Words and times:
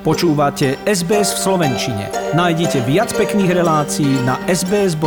Počúvate 0.00 0.80
SBS 0.88 1.36
v 1.36 1.40
Slovenčine. 1.44 2.08
Nájdite 2.32 2.80
viac 2.88 3.12
pekných 3.12 3.52
relácií 3.52 4.08
na 4.24 4.40
sbs.com.au 4.48 5.04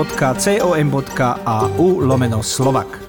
lomeno 1.97 2.45
slovak. 2.45 3.01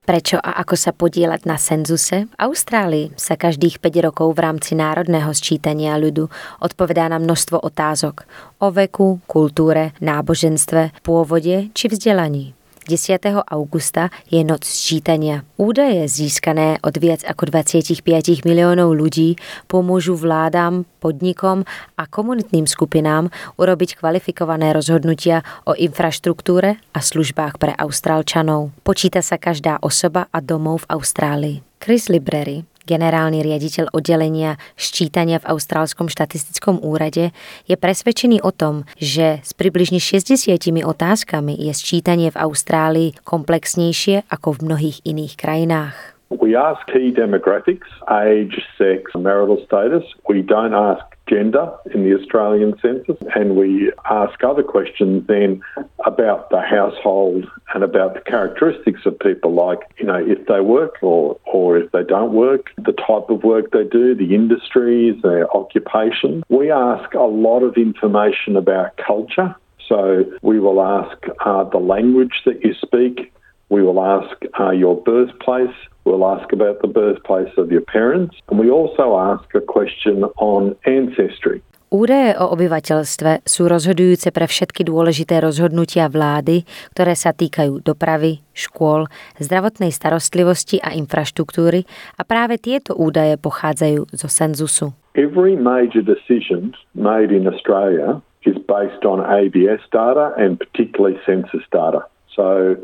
Prečo 0.00 0.40
a 0.40 0.64
ako 0.64 0.74
sa 0.80 0.96
podielať 0.96 1.44
na 1.44 1.60
cenzuse? 1.60 2.24
V 2.24 2.34
Austrálii 2.40 3.12
sa 3.20 3.36
každých 3.36 3.76
5 3.84 4.08
rokov 4.08 4.32
v 4.32 4.48
rámci 4.48 4.72
národného 4.72 5.28
sčítania 5.36 6.00
ľudu 6.00 6.32
odpovedá 6.64 7.12
na 7.12 7.20
množstvo 7.20 7.60
otázok 7.60 8.24
o 8.64 8.72
veku, 8.72 9.20
kultúre, 9.28 9.92
náboženstve, 10.00 11.04
pôvode 11.04 11.68
či 11.76 11.92
vzdelaní. 11.92 12.56
10. 12.84 13.44
augusta 13.48 14.12
je 14.28 14.44
noc 14.44 14.68
sčítania. 14.68 15.42
Údaje 15.56 16.04
získané 16.08 16.78
od 16.84 16.94
viac 17.00 17.24
ako 17.24 17.48
25 17.48 18.04
miliónov 18.44 18.92
ľudí 18.92 19.40
pomôžu 19.66 20.14
vládám, 20.14 20.84
podnikom 21.00 21.68
a 22.00 22.02
komunitným 22.08 22.64
skupinám 22.68 23.28
urobiť 23.60 24.00
kvalifikované 24.00 24.72
rozhodnutia 24.72 25.44
o 25.68 25.76
infraštruktúre 25.76 26.80
a 26.80 26.98
službách 27.00 27.60
pre 27.60 27.72
Austrálčanov. 27.76 28.72
Počíta 28.80 29.20
sa 29.20 29.36
každá 29.36 29.80
osoba 29.84 30.28
a 30.32 30.40
domov 30.40 30.88
v 30.88 30.96
Austrálii. 30.96 31.56
Chris 31.84 32.08
Librery, 32.08 32.64
generálny 32.84 33.40
riaditeľ 33.44 33.92
oddelenia 33.96 34.60
ščítania 34.76 35.40
v 35.40 35.48
Austrálskom 35.56 36.06
štatistickom 36.12 36.80
úrade, 36.84 37.32
je 37.64 37.76
presvedčený 37.76 38.44
o 38.44 38.52
tom, 38.52 38.84
že 39.00 39.40
s 39.40 39.56
približne 39.56 39.98
60 39.98 40.56
otázkami 40.84 41.56
je 41.56 41.72
sčítanie 41.72 42.28
v 42.28 42.40
Austrálii 42.40 43.16
komplexnejšie 43.24 44.28
ako 44.28 44.60
v 44.60 44.62
mnohých 44.70 44.98
iných 45.08 45.34
krajinách. 45.34 45.96
We 46.30 46.56
ask 46.56 46.82
key 46.90 47.12
demographics, 47.12 47.86
age, 48.08 48.58
sex, 48.76 49.12
marital 49.14 49.60
status. 49.66 50.02
We 50.28 50.42
don't 50.42 50.74
ask 50.74 51.04
gender 51.26 51.70
in 51.94 52.02
the 52.02 52.14
Australian 52.18 52.74
census, 52.82 53.16
and 53.34 53.56
we 53.56 53.92
ask 54.10 54.42
other 54.42 54.62
questions 54.62 55.26
then 55.26 55.62
about 56.04 56.50
the 56.50 56.60
household 56.60 57.46
and 57.74 57.82
about 57.82 58.14
the 58.14 58.20
characteristics 58.20 59.00
of 59.06 59.18
people, 59.18 59.54
like 59.54 59.80
you 59.98 60.06
know 60.06 60.16
if 60.16 60.46
they 60.46 60.60
work 60.60 60.96
or 61.02 61.38
or 61.44 61.78
if 61.78 61.90
they 61.92 62.04
don't 62.04 62.32
work, 62.32 62.70
the 62.76 62.92
type 62.92 63.30
of 63.30 63.42
work 63.42 63.70
they 63.72 63.84
do, 63.84 64.14
the 64.14 64.34
industries, 64.34 65.20
their 65.22 65.50
occupation. 65.56 66.42
We 66.48 66.70
ask 66.70 67.14
a 67.14 67.22
lot 67.22 67.62
of 67.62 67.76
information 67.76 68.56
about 68.56 68.96
culture. 68.96 69.54
So 69.88 70.24
we 70.42 70.60
will 70.60 70.80
ask 70.80 71.18
uh, 71.44 71.64
the 71.64 71.78
language 71.78 72.42
that 72.46 72.64
you 72.64 72.74
speak. 72.74 73.32
We 73.68 73.82
will 73.82 74.02
ask 74.02 74.36
uh, 74.58 74.70
your 74.70 74.96
birthplace. 75.02 75.74
We'll 76.04 76.26
ask 76.26 76.52
about 76.52 76.80
the 76.80 76.88
birthplace 76.88 77.52
of 77.56 77.72
your 77.72 77.80
parents. 77.80 78.36
And 78.48 78.58
we 78.58 78.70
also 78.70 79.18
ask 79.18 79.54
a 79.54 79.60
question 79.60 80.24
on 80.38 80.76
ancestry. 80.86 81.62
Údaje 81.94 82.34
o 82.42 82.50
obyvateľstve 82.58 83.46
sú 83.46 83.70
rozhodujúce 83.70 84.34
pre 84.34 84.50
všetky 84.50 84.82
dôležité 84.82 85.38
rozhodnutia 85.38 86.10
vlády, 86.10 86.66
ktoré 86.90 87.14
sa 87.14 87.30
týkajú 87.30 87.86
dopravy, 87.86 88.42
škôl, 88.50 89.06
zdravotnej 89.38 89.94
starostlivosti 89.94 90.82
a 90.82 90.90
infraštruktúry 90.90 91.86
a 92.18 92.26
práve 92.26 92.58
tieto 92.58 92.98
údaje 92.98 93.38
pochádzajú 93.38 94.10
zo 94.10 94.26
cenzusu. 94.26 94.90
Every 95.14 95.54
major 95.54 96.02
decision 96.02 96.74
made 96.98 97.30
in 97.30 97.46
Australia 97.46 98.18
is 98.42 98.58
based 98.66 99.06
on 99.06 99.22
ABS 99.22 99.86
data 99.94 100.34
and 100.34 100.58
particularly 100.58 101.14
census 101.22 101.62
data. 101.70 102.10
So 102.34 102.74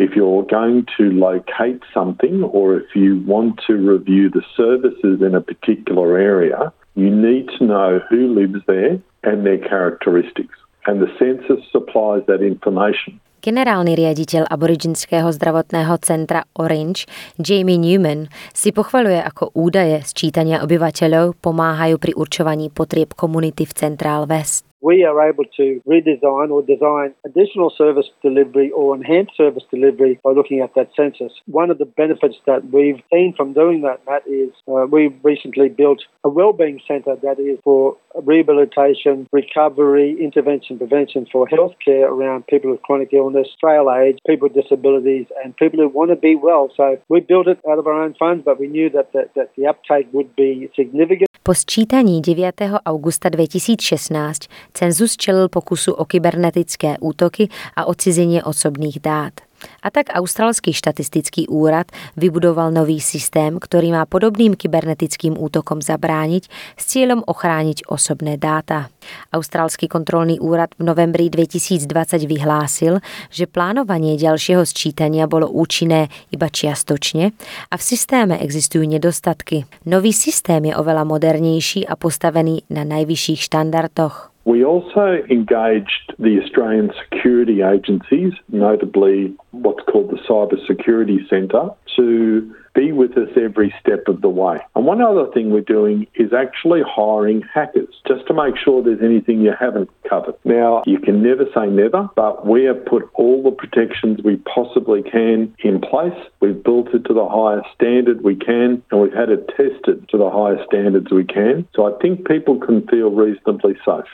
if 0.00 0.16
you're 0.16 0.48
going 0.48 0.88
to 0.96 1.12
locate 1.12 1.84
something 1.92 2.40
or 2.40 2.80
if 2.80 2.96
you 2.96 3.20
want 3.28 3.60
to 3.68 3.76
review 3.76 4.32
the 4.32 4.40
services 4.56 5.20
in 5.20 5.36
a 5.36 5.44
particular 5.44 6.16
area, 6.16 6.72
you 6.94 7.10
need 7.10 7.50
to 7.58 7.64
know 7.64 8.00
who 8.08 8.34
lives 8.34 8.62
there 8.66 8.98
and 9.22 9.46
their 9.46 9.58
characteristics. 9.58 10.54
And 10.86 11.00
the 11.00 11.10
census 11.18 11.64
supplies 11.72 12.22
that 12.26 12.42
information. 12.44 13.20
Generálny 13.44 13.92
riaditeľ 13.92 14.48
aboriginského 14.48 15.28
zdravotného 15.28 16.00
centra 16.00 16.48
Orange, 16.56 17.04
Jamie 17.36 17.76
Newman, 17.76 18.32
si 18.56 18.72
pochvaluje, 18.72 19.20
ako 19.20 19.52
údaje 19.52 20.00
sčítania 20.00 20.64
obyvateľov 20.64 21.36
pomáhajú 21.44 22.00
pri 22.00 22.16
určovaní 22.16 22.72
potrieb 22.72 23.12
komunity 23.12 23.68
v 23.68 23.76
Central 23.76 24.24
West. 24.24 24.64
We 24.84 25.02
are 25.02 25.26
able 25.26 25.44
to 25.56 25.80
redesign 25.88 26.50
or 26.50 26.62
design 26.62 27.14
additional 27.24 27.72
service 27.76 28.06
delivery 28.22 28.70
or 28.70 28.94
enhanced 28.94 29.34
service 29.34 29.64
delivery 29.70 30.20
by 30.22 30.30
looking 30.30 30.60
at 30.60 30.74
that 30.74 30.90
census. 30.94 31.32
One 31.46 31.70
of 31.70 31.78
the 31.78 31.86
benefits 31.86 32.36
that 32.46 32.70
we've 32.70 33.02
seen 33.10 33.32
from 33.34 33.54
doing 33.54 33.80
that, 33.80 34.00
Matt, 34.06 34.28
is 34.28 34.50
uh, 34.68 34.84
we 34.86 35.08
recently 35.22 35.70
built 35.70 36.02
a 36.22 36.28
wellbeing 36.28 36.80
centre 36.86 37.16
that 37.22 37.40
is 37.40 37.58
for 37.64 37.96
rehabilitation, 38.22 39.26
recovery, 39.32 40.16
intervention, 40.22 40.76
prevention 40.76 41.26
for 41.32 41.48
healthcare 41.48 42.06
around 42.06 42.46
people 42.46 42.70
with 42.70 42.82
chronic 42.82 43.08
illness, 43.14 43.48
frail 43.60 43.90
age, 43.90 44.18
people 44.26 44.48
with 44.48 44.62
disabilities, 44.62 45.26
and 45.42 45.56
people 45.56 45.78
who 45.78 45.88
want 45.88 46.10
to 46.10 46.16
be 46.16 46.36
well. 46.36 46.70
So 46.76 46.98
we 47.08 47.20
built 47.20 47.48
it 47.48 47.58
out 47.70 47.78
of 47.78 47.86
our 47.86 48.02
own 48.04 48.14
funds, 48.18 48.42
but 48.44 48.60
we 48.60 48.66
knew 48.66 48.90
that 48.90 49.12
the, 49.12 49.30
that 49.34 49.52
the 49.56 49.66
uptake 49.66 50.08
would 50.12 50.36
be 50.36 50.68
significant. 50.76 51.28
Po 51.44 51.54
sčítaní 51.54 52.22
9. 52.26 52.80
augusta 52.84 53.28
2016 53.28 54.48
cenzus 54.74 55.16
čelil 55.16 55.46
pokusu 55.48 55.94
o 55.94 56.04
kybernetické 56.04 56.98
útoky 57.00 57.48
a 57.78 57.86
odcizenie 57.86 58.42
osobných 58.42 58.98
dát. 59.00 59.40
A 59.80 59.88
tak 59.88 60.12
Australský 60.12 60.76
štatistický 60.76 61.48
úrad 61.48 61.88
vybudoval 62.20 62.72
nový 62.72 63.00
systém, 63.00 63.56
ktorý 63.56 63.96
má 63.96 64.04
podobným 64.04 64.56
kybernetickým 64.56 65.36
útokom 65.36 65.80
zabrániť 65.80 66.48
s 66.76 66.84
cieľom 66.84 67.24
ochrániť 67.24 67.88
osobné 67.88 68.36
dáta. 68.36 68.92
Australský 69.32 69.88
kontrolný 69.88 70.40
úrad 70.40 70.72
v 70.80 70.88
novembri 70.88 71.28
2020 71.28 71.88
vyhlásil, 72.24 73.00
že 73.28 73.44
plánovanie 73.44 74.16
ďalšieho 74.16 74.64
sčítania 74.64 75.28
bolo 75.28 75.48
účinné 75.48 76.08
iba 76.32 76.48
čiastočne 76.48 77.32
a 77.68 77.74
v 77.76 77.82
systéme 77.82 78.40
existujú 78.40 78.84
nedostatky. 78.88 79.68
Nový 79.84 80.16
systém 80.16 80.72
je 80.72 80.74
oveľa 80.76 81.04
modernejší 81.04 81.84
a 81.84 81.96
postavený 81.96 82.64
na 82.72 82.88
najvyšších 82.88 83.48
štandardoch. 83.52 84.33
We 84.44 84.62
also 84.64 85.22
engaged 85.30 86.14
the 86.18 86.40
Australian 86.42 86.92
security 87.02 87.62
agencies, 87.62 88.34
notably 88.48 89.34
what's 89.52 89.82
called 89.90 90.10
the 90.10 90.18
Cyber 90.28 90.64
Security 90.66 91.26
Centre, 91.30 91.70
to 91.96 92.54
be 92.74 92.92
with 92.92 93.16
us 93.16 93.28
every 93.36 93.72
step 93.80 94.08
of 94.08 94.20
the 94.20 94.28
way. 94.28 94.58
And 94.74 94.84
one 94.84 95.00
other 95.00 95.26
thing 95.32 95.50
we're 95.50 95.60
doing 95.60 96.06
is 96.14 96.32
actually 96.32 96.82
hiring 96.86 97.42
hackers 97.42 97.94
just 98.06 98.26
to 98.26 98.34
make 98.34 98.56
sure 98.56 98.82
there's 98.82 99.02
anything 99.02 99.40
you 99.40 99.52
haven't 99.58 99.88
covered. 100.08 100.34
Now, 100.44 100.82
you 100.84 100.98
can 100.98 101.22
never 101.22 101.46
say 101.54 101.66
never, 101.66 102.10
but 102.16 102.46
we 102.46 102.64
have 102.64 102.84
put 102.84 103.08
all 103.14 103.42
the 103.42 103.50
protections 103.50 104.20
we 104.22 104.36
possibly 104.36 105.02
can 105.02 105.54
in 105.60 105.80
place. 105.80 106.18
We've 106.40 106.62
built 106.62 106.88
it 106.88 107.04
to 107.04 107.14
the 107.14 107.28
highest 107.28 107.68
standard 107.74 108.22
we 108.22 108.36
can, 108.36 108.82
and 108.90 109.00
we've 109.00 109.14
had 109.14 109.30
it 109.30 109.48
tested 109.48 110.08
to 110.10 110.18
the 110.18 110.30
highest 110.30 110.64
standards 110.66 111.10
we 111.10 111.24
can. 111.24 111.66
So 111.74 111.86
I 111.86 111.98
think 112.02 112.26
people 112.26 112.58
can 112.58 112.86
feel 112.88 113.10
reasonably 113.10 113.74
safe. 113.86 114.04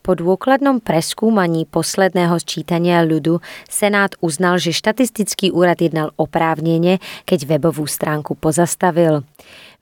Po 0.00 0.16
dôkladnom 0.16 0.80
preskúmaní 0.80 1.68
posledného 1.68 2.32
sčítania 2.40 3.04
ľudu 3.04 3.44
Senát 3.68 4.16
uznal, 4.24 4.56
že 4.56 4.72
štatistický 4.72 5.52
úrad 5.52 5.76
jednal 5.76 6.16
oprávnene, 6.16 7.04
keď 7.28 7.44
webovú 7.44 7.84
stránku 7.84 8.32
pozastavil. 8.32 9.28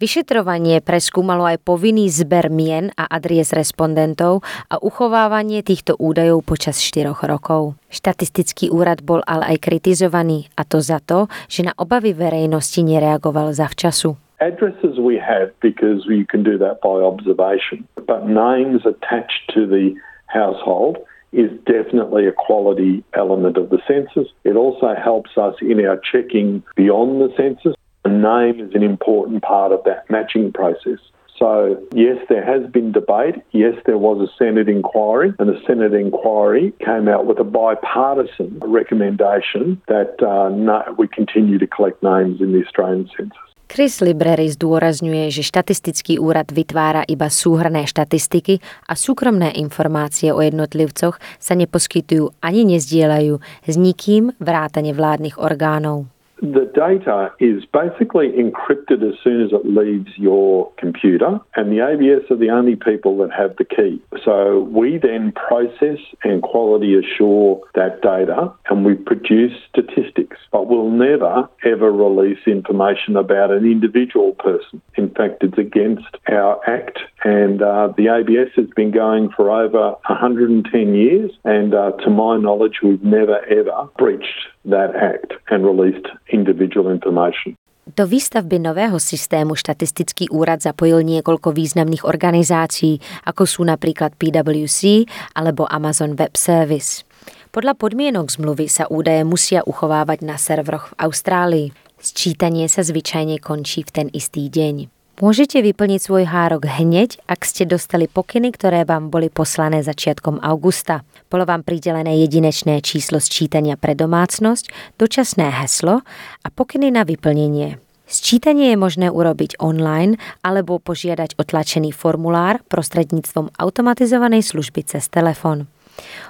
Vyšetrovanie 0.03 0.83
preskúmalo 0.83 1.47
aj 1.47 1.63
povinný 1.63 2.11
zber 2.11 2.51
mien 2.51 2.91
a 2.99 3.07
adries 3.07 3.55
respondentov 3.55 4.43
a 4.67 4.83
uchovávanie 4.83 5.63
týchto 5.63 5.95
údajov 5.99 6.43
počas 6.43 6.83
4 6.83 7.15
rokov. 7.15 7.79
Štatistický 7.87 8.75
úrad 8.75 9.07
bol 9.07 9.23
ale 9.23 9.55
aj 9.55 9.71
kritizovaný 9.71 10.51
a 10.59 10.67
to 10.67 10.83
za 10.83 10.99
to, 10.99 11.31
že 11.47 11.63
na 11.63 11.75
obavy 11.79 12.11
verejnosti 12.11 12.83
nereagoval 12.83 13.55
zavčasu. 13.55 14.28
Addresses 14.41 14.99
we 15.01 15.17
have 15.17 15.53
because 15.61 16.07
you 16.07 16.25
can 16.25 16.45
do 16.45 16.59
that 16.59 16.81
by 16.81 16.91
observation, 16.91 17.89
but 18.07 18.29
names 18.29 18.83
attached 18.87 19.51
to 19.55 19.67
the 19.67 19.95
household 20.27 20.99
is 21.33 21.51
definitely 21.67 22.27
a 22.27 22.33
quality 22.33 23.05
element 23.15 23.57
of 23.57 23.71
the 23.71 23.79
census. 23.87 24.29
It 24.45 24.57
also 24.57 24.95
helps 24.95 25.37
us 25.37 25.57
in 25.61 25.85
our 25.85 26.01
checking 26.01 26.63
beyond 26.77 27.21
the 27.21 27.35
census. 27.37 27.75
A 28.05 28.09
name 28.09 28.61
is 28.61 28.75
an 28.75 28.83
important 28.83 29.43
part 29.43 29.73
of 29.73 29.83
that 29.85 30.09
matching 30.09 30.53
process. 30.53 30.99
So, 31.39 31.81
yes, 31.93 32.17
there 32.29 32.45
has 32.45 32.69
been 32.71 32.91
debate. 32.91 33.37
Yes, 33.53 33.75
there 33.87 33.99
was 33.99 34.29
a 34.29 34.33
Senate 34.37 34.69
inquiry, 34.69 35.33
and 35.39 35.49
the 35.49 35.61
Senate 35.67 35.95
inquiry 35.95 36.73
came 36.85 37.07
out 37.07 37.27
with 37.27 37.39
a 37.39 37.45
bipartisan 37.45 38.59
recommendation 38.61 39.81
that 39.87 40.21
uh, 40.21 40.49
no, 40.49 40.83
we 40.99 41.07
continue 41.07 41.59
to 41.59 41.67
collect 41.67 42.03
names 42.03 42.41
in 42.41 42.53
the 42.53 42.65
Australian 42.65 43.09
census. 43.17 43.48
Chris 43.69 44.01
Librery 44.01 44.49
zdôrazňuje, 44.49 45.29
že 45.29 45.45
štatistický 45.45 46.17
úrad 46.17 46.49
vytvára 46.49 47.05
iba 47.05 47.29
súhrné 47.29 47.85
štatistiky 47.85 48.65
a 48.89 48.97
súkromné 48.97 49.53
informácie 49.61 50.33
o 50.33 50.41
jednotlivcoch 50.41 51.21
sa 51.37 51.53
neposkytujú 51.53 52.33
ani 52.41 52.65
nezdielajú 52.65 53.37
s 53.69 53.75
nikým 53.77 54.33
vrátane 54.41 54.97
vládnych 54.97 55.37
orgánov. 55.37 56.09
The 56.41 56.71
data 56.75 57.33
is 57.41 57.65
basically 57.67 58.29
encrypted 58.31 59.03
as 59.03 59.19
soon 59.23 59.43
as 59.43 59.53
it 59.53 59.67
leaves 59.67 60.11
your 60.17 60.71
computer, 60.79 61.41
and 61.57 61.73
the 61.73 61.85
ABS 61.85 62.31
are 62.31 62.37
the 62.37 62.51
only 62.51 62.77
people 62.77 63.19
that 63.19 63.33
have 63.33 63.57
the 63.57 63.65
key. 63.65 64.01
So 64.25 64.61
we 64.61 64.99
then 64.99 65.33
process 65.33 65.99
and 66.23 66.43
quality 66.43 66.95
assure 66.95 67.61
that 67.75 68.03
data, 68.03 68.53
and 68.71 68.85
we 68.85 68.95
produce 68.95 69.53
statistics, 69.69 70.37
but 70.53 70.69
we'll 70.69 70.91
never 70.91 71.49
ever 71.65 71.91
release 71.91 72.39
information 72.47 73.17
about 73.17 73.51
an 73.51 73.65
individual 73.65 74.33
person. 74.35 74.81
In 74.97 75.11
fact, 75.11 75.43
it's 75.43 75.59
against 75.59 76.17
our 76.29 76.61
act, 76.69 76.99
and 77.25 77.63
uh, 77.63 77.93
the 77.97 78.09
ABS 78.09 78.51
has 78.55 78.71
been 78.77 78.91
going 78.91 79.31
for 79.35 79.51
over 79.51 79.97
110 80.07 80.95
years, 80.95 81.31
and 81.45 81.75
uh, 81.75 81.93
to 82.05 82.11
my 82.11 82.37
knowledge, 82.37 82.81
we've 82.83 83.03
never 83.03 83.43
ever 83.51 83.89
breached 83.99 84.47
that 84.65 84.95
act 84.95 85.35
and 85.51 85.65
released 85.65 86.07
individual 86.31 86.91
information. 86.91 87.59
Do 87.89 88.05
výstavby 88.05 88.61
nového 88.61 89.01
systému 89.01 89.57
štatistický 89.57 90.29
úrad 90.29 90.61
zapojil 90.61 91.01
niekoľko 91.09 91.57
významných 91.57 92.05
organizácií, 92.05 93.01
ako 93.25 93.49
sú 93.49 93.65
napríklad 93.65 94.13
PwC 94.21 95.09
alebo 95.33 95.65
Amazon 95.73 96.13
Web 96.13 96.37
Service. 96.37 97.09
Podľa 97.49 97.81
podmienok 97.81 98.29
zmluvy 98.29 98.69
sa 98.69 98.85
údaje 98.93 99.25
musia 99.25 99.65
uchovávať 99.65 100.21
na 100.21 100.37
serveroch 100.37 100.93
v 100.93 100.99
Austrálii. 101.01 101.67
Sčítanie 101.97 102.69
sa 102.69 102.85
zvyčajne 102.85 103.41
končí 103.41 103.81
v 103.89 103.91
ten 103.91 104.07
istý 104.13 104.53
deň. 104.53 104.98
Môžete 105.19 105.59
vyplniť 105.67 105.99
svoj 105.99 106.31
hárok 106.31 106.71
hneď, 106.79 107.19
ak 107.27 107.43
ste 107.43 107.67
dostali 107.67 108.07
pokyny, 108.07 108.55
ktoré 108.55 108.87
vám 108.87 109.11
boli 109.11 109.27
poslané 109.27 109.83
začiatkom 109.83 110.39
augusta. 110.39 111.03
Bolo 111.27 111.43
vám 111.43 111.67
pridelené 111.67 112.23
jedinečné 112.23 112.79
číslo 112.87 113.19
sčítania 113.19 113.75
pre 113.75 113.99
domácnosť, 113.99 114.71
dočasné 114.95 115.51
heslo 115.59 116.07
a 116.47 116.49
pokyny 116.55 116.95
na 116.95 117.03
vyplnenie. 117.03 117.83
Sčítanie 118.07 118.71
je 118.71 118.79
možné 118.79 119.11
urobiť 119.11 119.59
online 119.59 120.23
alebo 120.47 120.79
požiadať 120.79 121.35
otlačený 121.35 121.91
formulár 121.91 122.63
prostredníctvom 122.71 123.59
automatizovanej 123.59 124.47
služby 124.47 124.87
cez 124.87 125.11
telefon. 125.11 125.67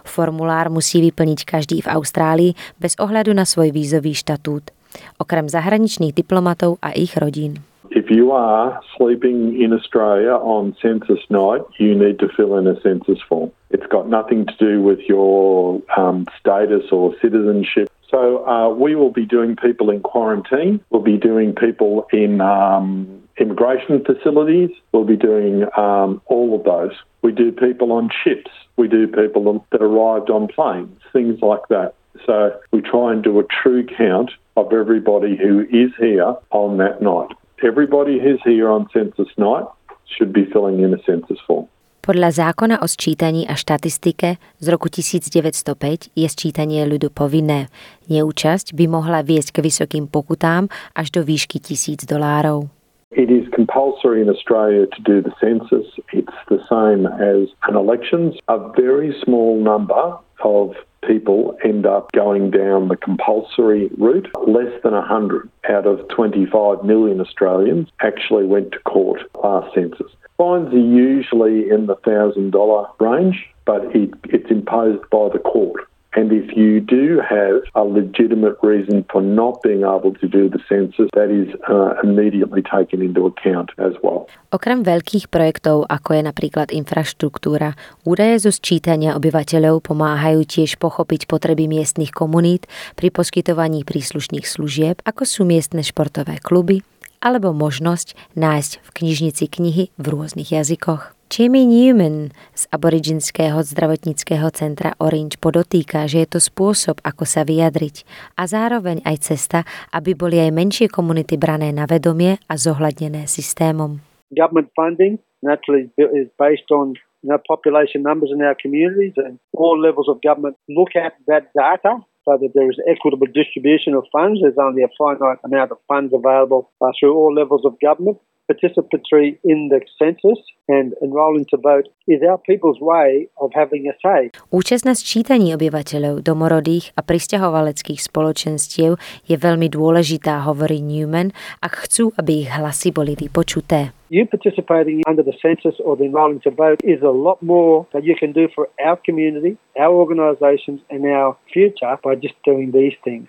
Formulár 0.09 0.73
musí 0.73 1.05
vyplniť 1.05 1.45
každý 1.45 1.85
v 1.85 1.93
Austrálii 1.93 2.57
bez 2.81 2.97
ohľadu 2.97 3.37
na 3.37 3.45
svoj 3.45 3.69
vízový 3.69 4.17
štatút, 4.17 4.73
okrem 5.21 5.45
zahraničných 5.45 6.17
diplomatov 6.17 6.81
a 6.81 6.97
ich 6.97 7.13
rodín. 7.21 7.68
If 8.09 8.17
you 8.17 8.33
are 8.33 8.81
sleeping 8.97 9.61
in 9.61 9.75
Australia 9.75 10.31
on 10.31 10.75
census 10.81 11.19
night, 11.29 11.61
you 11.79 11.95
need 11.95 12.19
to 12.21 12.29
fill 12.35 12.57
in 12.57 12.67
a 12.67 12.81
census 12.81 13.19
form. 13.29 13.53
It's 13.69 13.87
got 13.87 14.09
nothing 14.09 14.47
to 14.47 14.55
do 14.59 14.81
with 14.81 15.01
your 15.01 15.83
um, 15.95 16.27
status 16.41 16.85
or 16.91 17.15
citizenship. 17.21 17.93
So 18.11 18.49
uh, 18.49 18.71
we 18.71 18.95
will 18.95 19.11
be 19.11 19.27
doing 19.27 19.57
people 19.57 19.91
in 19.91 20.01
quarantine. 20.01 20.81
We'll 20.89 21.03
be 21.03 21.19
doing 21.19 21.55
people 21.55 22.09
in 22.11 22.41
um, 22.41 23.25
immigration 23.37 24.03
facilities. 24.03 24.71
We'll 24.93 25.05
be 25.05 25.19
doing 25.19 25.65
um, 25.77 26.23
all 26.25 26.55
of 26.55 26.65
those. 26.65 26.97
We 27.21 27.33
do 27.33 27.53
people 27.53 27.93
on 27.93 28.09
ships. 28.25 28.51
We 28.79 28.89
do 28.89 29.07
people 29.07 29.67
that 29.71 29.83
arrived 29.83 30.31
on 30.31 30.49
planes, 30.49 30.99
things 31.13 31.43
like 31.43 31.69
that. 31.69 31.93
So 32.25 32.59
we 32.73 32.81
try 32.81 33.13
and 33.13 33.23
do 33.23 33.39
a 33.39 33.45
true 33.45 33.85
count 33.85 34.31
of 34.57 34.73
everybody 34.73 35.37
who 35.37 35.67
is 35.71 35.93
here 35.99 36.35
on 36.51 36.79
that 36.79 37.03
night. 37.03 37.37
Everybody 37.63 38.23
who's 38.23 38.39
here 38.47 38.71
on 38.71 38.87
census 38.95 39.27
night 39.37 39.67
should 40.07 40.33
be 40.33 40.47
filling 40.53 40.79
in 40.81 40.95
a 40.95 41.01
census 41.03 41.39
form. 41.47 41.67
Podľa 42.09 42.31
zákona 42.41 42.81
o 42.81 42.89
sčítaní 42.89 43.45
a 43.45 43.53
štatistike 43.53 44.41
z 44.63 44.67
roku 44.73 44.89
1905 44.89 46.09
je 46.17 46.25
sčítanie 46.25 46.81
ľudu 46.89 47.13
povinné. 47.13 47.69
Neúčasť 48.09 48.73
by 48.73 48.85
mohla 48.89 49.21
viesť 49.21 49.61
k 49.61 49.69
vysokým 49.69 50.09
pokutám 50.09 50.73
až 50.97 51.13
do 51.13 51.21
výšky 51.21 51.61
tisíc 51.61 52.09
dolárov. 52.09 52.73
It 53.13 53.29
is 53.29 53.45
compulsory 53.53 54.25
in 54.25 54.33
Australia 54.33 54.89
to 54.89 55.01
do 55.05 55.21
the 55.21 55.35
census. 55.37 55.85
It's 56.17 56.39
the 56.49 56.65
same 56.65 57.05
as 57.05 57.53
an 57.69 57.77
elections. 57.77 58.41
A 58.49 58.57
very 58.73 59.13
small 59.21 59.61
number 59.61 60.17
of 60.41 60.73
people 61.09 61.57
end 61.65 61.87
up 61.87 62.13
going 62.13 62.51
down 62.51 62.89
the 62.89 62.97
compulsory 62.97 63.89
route. 63.97 64.29
Less 64.47 64.73
than 64.85 64.93
100 64.93 65.51
out 65.69 65.87
of 65.87 66.07
25 66.09 66.85
million 66.85 67.21
Australians 67.21 67.89
actually 68.01 68.45
went 68.45 68.73
to 68.73 68.79
court 68.81 69.23
last 69.43 69.75
census. 69.75 70.13
Fines 70.37 70.73
are 70.73 70.79
usually 70.79 71.69
in 71.69 71.87
the 71.87 71.97
$1,000 71.97 73.01
range, 73.01 73.45
but 73.65 73.85
it, 73.97 74.11
it's 74.25 74.51
imposed 74.51 75.03
by 75.11 75.29
the 75.33 75.41
court. 75.41 75.89
And 76.19 76.35
if 76.35 76.51
you 76.59 76.83
do 76.83 77.23
have 77.23 77.63
a 77.79 77.87
legitimate 77.87 78.59
reason 78.59 79.07
for 79.07 79.23
not 79.23 79.63
being 79.63 79.87
able 79.87 80.19
to 80.19 80.27
do 80.27 80.51
the 80.51 80.59
census, 80.67 81.07
that 81.15 81.31
is 81.31 81.47
uh, 81.71 81.95
immediately 82.03 82.59
taken 82.59 82.99
into 83.07 83.23
account 83.31 83.71
as 83.79 83.95
well. 84.03 84.27
Okrem 84.51 84.83
veľkých 84.83 85.31
projektov, 85.31 85.87
ako 85.87 86.19
je 86.19 86.23
napríklad 86.27 86.75
infraštruktúra, 86.75 87.79
údaje 88.03 88.43
zo 88.43 88.51
sčítania 88.51 89.15
obyvateľov 89.15 89.79
pomáhajú 89.87 90.43
tiež 90.43 90.83
pochopiť 90.83 91.31
potreby 91.31 91.71
miestnych 91.71 92.11
komunít 92.11 92.67
pri 92.99 93.15
poskytovaní 93.15 93.87
príslušných 93.87 94.43
služieb, 94.43 94.99
ako 95.07 95.23
sú 95.23 95.47
miestne 95.47 95.87
športové 95.87 96.43
kluby, 96.43 96.83
alebo 97.23 97.55
možnosť 97.55 98.19
nájsť 98.35 98.73
v 98.83 98.89
knižnici 98.91 99.45
knihy 99.47 99.85
v 99.95 100.05
rôznych 100.11 100.51
jazykoch. 100.51 101.18
Jimmy 101.29 101.69
Newman 101.69 102.33
z 102.57 102.65
Aboriginského 102.73 103.61
zdravotníckého 103.61 104.49
centra 104.49 104.97
Orange 104.97 105.37
podotýka, 105.37 106.09
že 106.09 106.25
je 106.25 106.29
to 106.33 106.41
spôsob, 106.41 107.05
ako 107.05 107.29
sa 107.29 107.45
vyjadriť 107.45 108.09
a 108.41 108.49
zároveň 108.49 109.05
aj 109.05 109.29
cesta, 109.29 109.69
aby 109.93 110.17
boli 110.17 110.41
aj 110.41 110.57
menšie 110.57 110.89
komunity 110.89 111.37
brané 111.37 111.69
na 111.69 111.85
vedomie 111.85 112.41
a 112.49 112.57
zohľadnené 112.57 113.29
systémom. 113.29 114.01
Government 114.33 114.73
funding 114.73 115.21
naturally 115.45 115.93
is 116.01 116.33
based 116.41 116.73
on 116.73 116.97
you 117.21 117.29
know, 117.29 117.37
population 117.45 118.01
numbers 118.01 118.33
in 118.33 118.41
our 118.41 118.57
communities 118.57 119.13
and 119.21 119.37
all 119.53 119.77
levels 119.77 120.09
of 120.09 120.25
government 120.25 120.57
look 120.65 120.97
at 120.97 121.13
that 121.29 121.53
data 121.53 122.01
so 122.25 122.41
that 122.41 122.57
there 122.57 122.73
is 122.73 122.81
equitable 122.89 123.29
distribution 123.29 123.93
of 123.93 124.09
funds. 124.09 124.41
There's 124.41 124.57
only 124.57 124.81
a 124.81 124.93
finite 124.97 125.45
amount 125.45 125.77
of 125.77 125.79
funds 125.89 126.17
available 126.17 126.73
uh, 126.81 126.89
through 126.97 127.13
all 127.13 127.37
levels 127.37 127.69
of 127.69 127.77
government. 127.85 128.17
Participatory 128.49 129.39
in 129.45 129.69
the 129.69 129.81
census 130.01 130.41
and 130.69 130.95
enrolling 131.05 131.45
to 131.53 131.57
vote 131.61 131.89
is 132.09 132.21
our 132.25 132.39
people's 132.39 132.81
way 132.81 133.29
of 133.41 133.53
having 133.55 133.87
a 133.87 133.95
say. 134.01 134.33
Účasť 134.49 134.85
na 134.89 134.97
sčítaní 134.97 135.53
obyvateľov 135.53 136.25
domorodých 136.25 136.97
a 136.97 137.05
pristahovaleckých 137.05 138.01
spoločenstiev 138.01 138.97
je 139.29 139.37
veľmi 139.37 139.69
dôležitá, 139.69 140.49
hovorí 140.49 140.81
Newman, 140.81 141.37
ak 141.61 141.87
chcú, 141.87 142.17
aby 142.17 142.49
ich 142.49 142.51
hlasy 142.51 142.91
boli 142.91 143.13
vypočuté. 143.13 143.93
You 144.09 144.25
participating 144.25 145.05
under 145.05 145.21
the 145.21 145.37
census 145.37 145.77
or 145.85 145.93
the 146.01 146.09
enrolling 146.09 146.41
to 146.49 146.51
vote 146.51 146.81
is 146.81 147.05
a 147.05 147.13
lot 147.13 147.45
more 147.45 147.85
that 147.93 148.09
you 148.09 148.17
can 148.17 148.33
do 148.33 148.49
for 148.57 148.73
our 148.81 148.97
community, 148.97 149.61
our 149.77 149.93
organisations 149.93 150.81
and 150.89 151.05
our 151.05 151.37
future 151.53 152.01
by 152.01 152.17
just 152.17 152.35
doing 152.41 152.73
these 152.73 152.97
things. 153.05 153.29